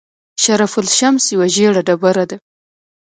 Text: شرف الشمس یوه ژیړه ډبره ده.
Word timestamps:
شرف 0.43 0.73
الشمس 0.83 1.23
یوه 1.33 1.47
ژیړه 1.55 1.81
ډبره 1.87 2.25
ده. 2.29 2.37